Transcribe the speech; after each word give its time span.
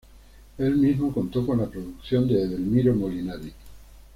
El 0.57 0.77
mismo 0.77 1.13
contó 1.13 1.45
con 1.45 1.59
la 1.59 1.69
producción 1.69 2.27
de 2.27 2.41
Edelmiro 2.41 2.95
Molinari. 2.95 3.53